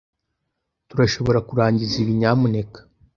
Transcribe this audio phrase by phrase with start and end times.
[0.89, 2.79] Turashobora kurangiza ibi, nyamuneka?